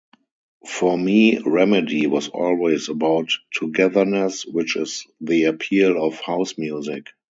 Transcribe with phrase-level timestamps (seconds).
[0.67, 7.05] "For me, "Remedy" was always about togetherness, which is the appeal of house music.